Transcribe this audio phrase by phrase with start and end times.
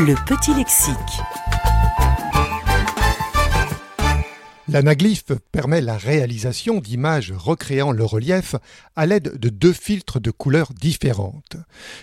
[0.00, 0.94] Le petit lexique.
[4.68, 8.54] L'anaglyphe permet la réalisation d'images recréant le relief
[8.94, 11.56] à l'aide de deux filtres de couleurs différentes.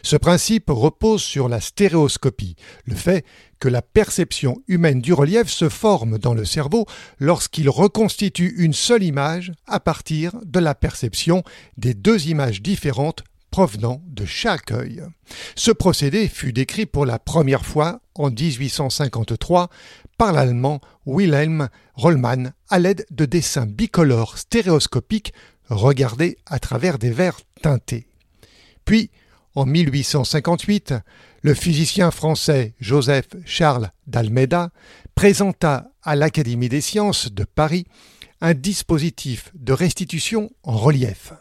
[0.04, 3.24] Ce principe repose sur la stéréoscopie, le fait
[3.62, 6.86] que la perception humaine du relief se forme dans le cerveau
[7.20, 11.44] lorsqu'il reconstitue une seule image à partir de la perception
[11.78, 13.24] des deux images différentes
[13.56, 15.02] provenant de chaque œil.
[15.56, 19.70] Ce procédé fut décrit pour la première fois en 1853
[20.18, 25.34] par l'allemand Wilhelm Rollmann à l'aide de dessins bicolores stéréoscopiques
[25.70, 28.10] regardés à travers des verres teintés.
[28.84, 29.10] Puis,
[29.54, 30.94] en 1858,
[31.42, 34.72] le physicien français Joseph Charles d'Almeida
[35.16, 37.86] présenta à l'Académie des sciences de Paris
[38.42, 41.32] un dispositif de restitution en relief.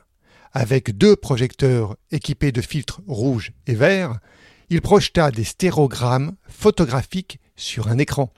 [0.56, 4.20] Avec deux projecteurs équipés de filtres rouges et verts,
[4.70, 8.32] il projeta des stérogrammes photographiques sur un écran.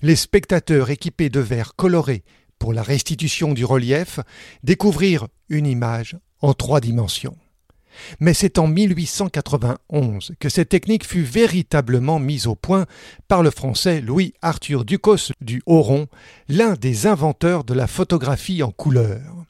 [0.00, 2.24] Les spectateurs équipés de verres colorés
[2.58, 4.18] pour la restitution du relief
[4.62, 7.36] découvrirent une image en trois dimensions.
[8.20, 12.86] Mais c'est en 1891 que cette technique fut véritablement mise au point
[13.28, 16.08] par le français Louis Arthur Ducos du Oron,
[16.48, 19.44] l'un des inventeurs de la photographie en couleur.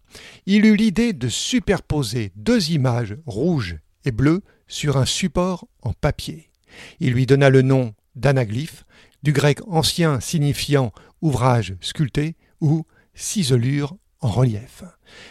[0.46, 6.50] Il eut l'idée de superposer deux images rouges et bleues sur un support en papier.
[7.00, 8.84] Il lui donna le nom d'anaglyphe,
[9.22, 14.83] du grec ancien signifiant ouvrage sculpté ou ciselure en relief.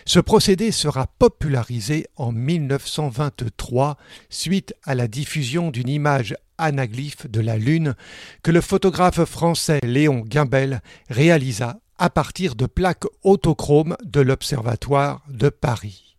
[0.06, 3.98] Ce procédé sera popularisé en 1923
[4.30, 7.96] suite à la diffusion d'une image anaglyphe de la Lune
[8.44, 15.50] que le photographe français Léon Gimbel réalisa à partir de plaques autochromes de l'Observatoire de
[15.50, 16.18] Paris.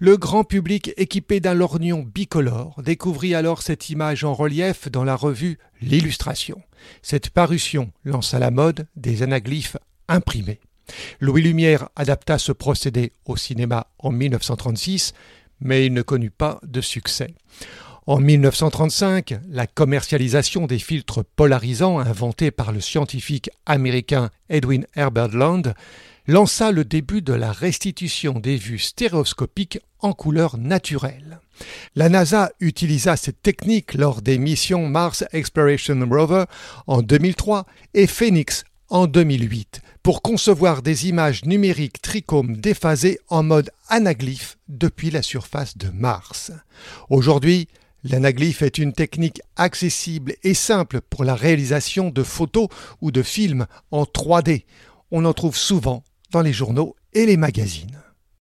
[0.00, 5.14] Le grand public équipé d'un lorgnon bicolore découvrit alors cette image en relief dans la
[5.14, 6.60] revue L'Illustration.
[7.02, 9.76] Cette parution lance à la mode des anaglyphes
[10.08, 10.60] imprimés.
[11.20, 15.12] Louis Lumière adapta ce procédé au cinéma en 1936,
[15.60, 17.34] mais il ne connut pas de succès.
[18.06, 25.62] En 1935, la commercialisation des filtres polarisants inventés par le scientifique américain Edwin Herbert Land
[26.26, 31.38] lança le début de la restitution des vues stéréoscopiques en couleur naturelle.
[31.94, 36.44] La NASA utilisa cette technique lors des missions Mars Exploration Rover
[36.88, 43.70] en 2003 et Phoenix en 2008 pour concevoir des images numériques trichomes déphasées en mode
[43.88, 46.52] anaglyphe depuis la surface de Mars.
[47.08, 47.68] Aujourd'hui,
[48.04, 52.66] L'anaglyphe est une technique accessible et simple pour la réalisation de photos
[53.00, 54.64] ou de films en 3D.
[55.12, 56.02] On en trouve souvent
[56.32, 58.02] dans les journaux et les magazines.